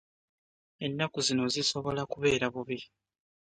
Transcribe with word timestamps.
Ennaku 0.85 1.17
zino 1.27 1.43
sisobola 1.55 2.01
kubeera 2.11 2.45
bubi. 2.53 2.79